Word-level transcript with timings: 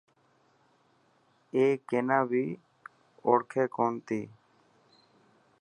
اي 1.55 1.63
ڪينا 1.89 2.19
بي 2.29 2.45
اوڙ 3.25 3.39
کي 3.51 3.63
ڪو 3.75 3.85
نتي. 3.93 4.21